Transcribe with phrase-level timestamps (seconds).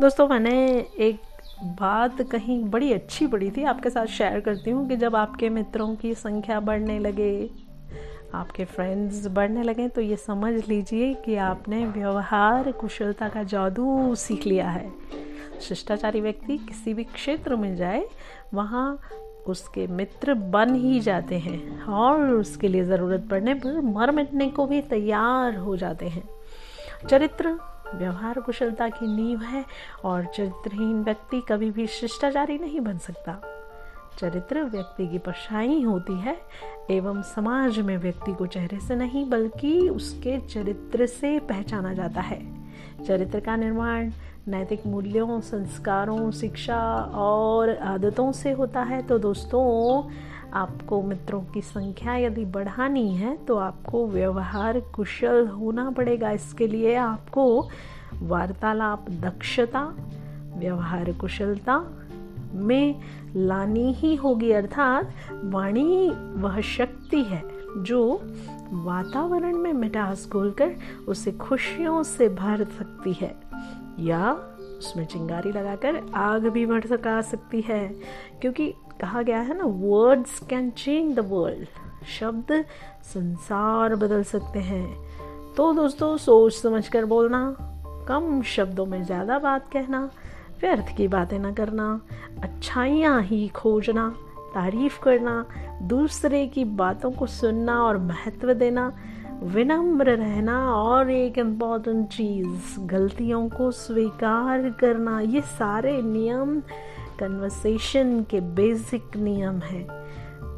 [0.00, 0.54] दोस्तों, मैंने
[0.98, 1.20] एक
[1.80, 5.94] बात कहीं बड़ी अच्छी पड़ी थी, आपके साथ शेयर करती हूँ कि जब आपके मित्रों
[5.96, 7.50] की संख्या बढ़ने लगे,
[8.34, 14.46] आपके फ्रेंड्स बढ़ने लगे तो ये समझ लीजिए कि आपने व्यवहार कुशलता का जादू सीख
[14.46, 14.90] लिया है।
[15.60, 18.04] शिष्टाचारी व्यक्ति किसी भी क्षेत्र में जाए,
[18.54, 19.00] वहाँ
[19.46, 24.66] उसके मित्र बन ही जाते हैं और उसके लिए ज़रूरत पड़ने पर मर मिटने को
[24.66, 26.28] भी तैयार हो जाते हैं।
[27.08, 27.58] चरित्र
[27.94, 29.64] व्यवहार कुशलता की नींव है
[30.04, 33.40] और चरित्रहीन व्यक्ति कभी भी शिष्टाचारी नहीं बन सकता।
[34.18, 36.40] चरित्र व्यक्ति की परछाई होती है,
[36.90, 42.68] एवं समाज में व्यक्ति को चेहरे से नहीं, बल्कि उसके चरित्र से पहचाना जाता है।
[43.06, 44.10] चरित्र का निर्माण
[44.48, 50.02] नैतिक मूल्यों, संस्कारों, शिक्षा और आदतों से होता है। तो दोस्तों
[50.54, 56.94] आपको मित्रों की संख्या यदि बढ़ानी है तो आपको व्यवहार कुशल होना पड़ेगा। इसके लिए
[56.94, 57.68] आपको
[58.22, 59.82] वार्तालाप दक्षता,
[60.56, 61.78] व्यवहार कुशलता
[62.54, 63.00] में
[63.36, 65.10] लानी ही होगी, अर्थात
[65.44, 67.42] वाणी वह शक्ति है
[67.76, 68.20] जो
[68.72, 70.74] वातावरण में मिठास घोलकर
[71.08, 73.34] उसे खुशियों से भर सकती है।
[74.00, 74.36] या
[74.78, 77.88] उसमें चिंगारी लगाकर आग भी सका सकती है।
[78.40, 81.66] क्योंकि कहा गया है ना words can change the world
[82.20, 82.64] शब्द
[83.04, 84.86] संसार बदल सकते हैं।
[85.56, 87.56] तो दोस्तों, सोच समझ कर बोलना,
[88.08, 90.10] कम शब्दों में ज़्यादा बात कहना,
[90.60, 92.00] व्यर्थ की बातें ना करना,
[92.42, 94.08] अच्छाइयाँ ही खोजना,
[94.54, 95.46] तारीफ़ करना,
[95.82, 98.92] दूसरे की बातों को सुनना और महत्व देना
[99.42, 106.60] विनम्र रहना और एक इंपॉर्टेंट चीज़, गलतियों को स्वीकार करना, ये सारे नियम
[107.18, 109.88] कन्वर्सेशन के बेसिक नियम हैं।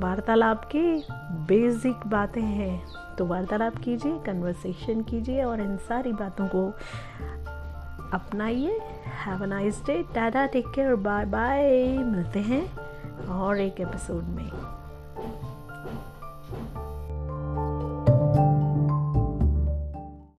[0.00, 0.98] वार्तालाप के
[1.46, 2.86] बेसिक बातें हैं।
[3.18, 6.72] तो वार्तालाप कीजिए कन्वर्सेशन कीजिए और इन सारी बातों को
[8.12, 8.78] अपनाइए।
[9.26, 12.76] Have a nice day tata take care bye bye मिलते हैं
[13.26, 14.81] और एक एपिसोड में।